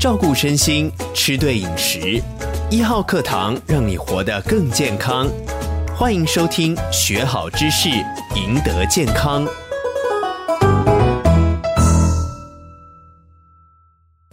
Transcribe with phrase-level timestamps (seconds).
[0.00, 2.22] 照顾身心，吃对饮食。
[2.70, 5.28] 一号课堂让你活得更健康。
[5.94, 7.90] 欢迎收听，学好知识，
[8.34, 9.46] 赢得健康。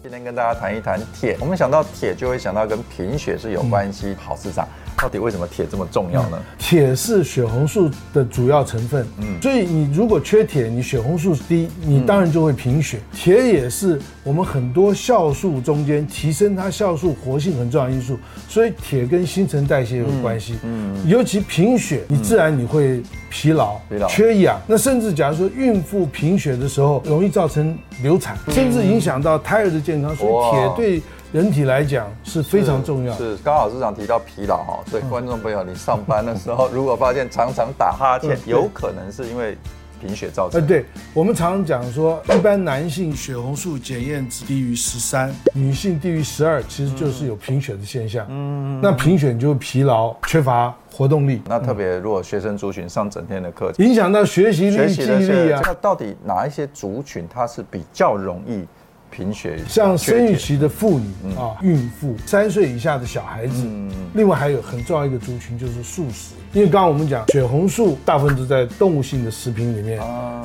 [0.02, 1.36] 今天跟大家谈一谈铁。
[1.38, 4.16] 我们想到铁，就会想到跟贫血是有关系。
[4.18, 4.66] 好市长。
[5.00, 6.38] 到底为什么铁这么重要呢？
[6.58, 12.98] 铁是血红素的主要成分，嗯，所以你如果缺铁，你血红素低，你当然就会贫血。
[13.12, 18.18] 铁也是我们很多酵素中间提升它酵素活性很重要的因素，
[18.48, 31.02] 所以铁跟新陈代谢有关系，嗯，尤其贫血，你自然你会疲劳、缺氧，那甚至假如说孕妇贫血的时候，容易造成流产，甚至影响到胎儿的健康，所以铁对。
[31.30, 33.18] 人体来讲是非常重要的。
[33.18, 39.54] 是，刚好市长提到疲劳哈，所以观众朋友，你上班的时候如果发现常常打哈欠，有可能是因为
[40.00, 40.66] 贫血造成。
[40.66, 48.26] 对，我们常常讲说，一般男性血红素检验值低于十三，女性低于十二，其实就是有贫血的现象。
[48.30, 51.42] 嗯，那贫血就疲劳、缺乏活动力。
[51.46, 55.60] 那特别如果学生族群上整天的课，影响到学习力、记忆力啊。
[55.62, 58.64] 那到底哪一些族群它是比较容易？
[59.10, 61.06] 贫血，像生育期的妇女
[61.36, 63.66] 啊，孕妇，三岁以下的小孩子，
[64.14, 70.00] 另外还有很重要一个族群就是素食，因为刚刚我们讲血红素大部分都在动物性的食品里面，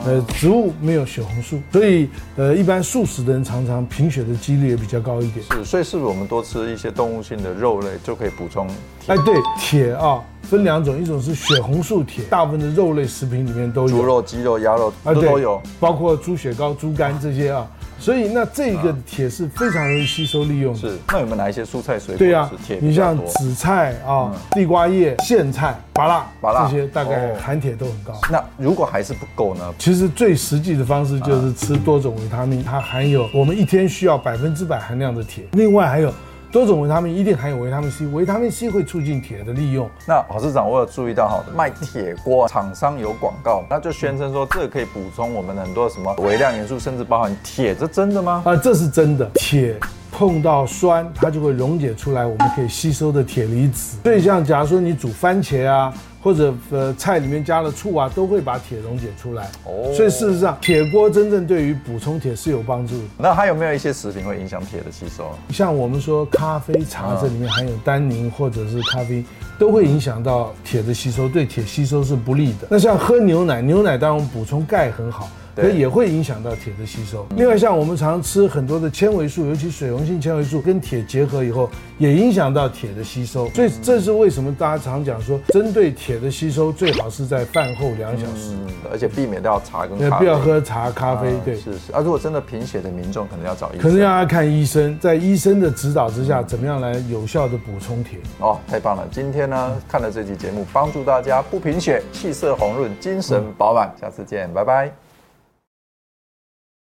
[0.06, 5.46] 呃，植物没有血红素，所以呃，一般素食的人常常贫血的几率也比较高一点。
[5.52, 8.68] 是，所以是不是我们多吃一些动物性的肉类就可以补充？
[9.08, 17.70] 哎，对，铁啊，分两种，一种是血红素铁，大部分的肉类食品里面都有，猪肉、鸡肉、鸭肉都都有，包括猪血糕、猪肝这些啊。
[18.04, 20.80] 所以那这个铁是非常容易吸收利用的。
[20.80, 22.18] 是，那有没有哪一些蔬菜水果？
[22.18, 22.52] 对啊，
[22.82, 28.14] 你像紫菜啊、地瓜叶、苋菜、芭辣、芭辣这些，大概含铁都很高。
[28.30, 29.74] 那如果还是不够呢？
[29.80, 35.46] 其实最实际的方式就是吃多种维他命，它含有我们一天需要百分之百含量的铁。
[35.54, 36.14] 另外还有。
[36.54, 39.90] 多种维他命一定含有维他命 C，维他命 C 会促进铁的利用。
[40.06, 48.44] 那郝市长，我有注意到哈，卖铁锅厂商有广告，那就宣称说这个可以补充我们很多什么微量元素，甚至包含铁，这真的吗？
[48.46, 49.26] 啊，这是真的。
[49.34, 49.76] 铁
[50.12, 53.98] 碰到酸，它就会溶解出来我们可以吸收的铁离子。
[54.04, 55.92] 所以像假如说你煮番茄啊。
[56.24, 59.52] 或者呃菜里面加了醋啊，都会把铁溶解出来。
[59.66, 63.04] 哦，所以事实上铁锅真正对于补充铁是有帮助的。
[63.18, 65.30] 那还有没有一些食品会影响铁的吸收？
[65.50, 69.24] 像我们说咖啡、茶这里面含有单宁或者是咖啡，
[69.60, 72.68] 都会影响到铁的吸收，对铁吸收是不利的。
[72.70, 75.30] 那像喝牛奶，牛奶当然补充钙很好。
[75.56, 77.26] 可也会影响到铁的吸收。
[77.36, 83.50] 另外，像我们常吃很多的纤维素，尤其水溶性纤维素跟铁结合以后，也影响到铁的吸收。
[83.50, 88.56] 所以这是为什么大家常讲说，针对铁的吸收，最好是在饭后两小时，
[88.92, 90.26] 而且避免掉茶跟咖啡。
[90.26, 91.34] 不要喝茶、咖啡。
[91.46, 91.92] 对，是是。
[91.92, 98.20] 啊，如果真的贫血的民众，可能要找医生，可能要看医生，在医生的指导之下，怎么样来有效的补充铁。
[98.40, 99.08] 哦，太棒了！
[99.12, 103.94] 今天呢，看了这期节目，帮助大家不贫血，气色红润，精神饱满。
[104.00, 105.13] 下次见，拜拜。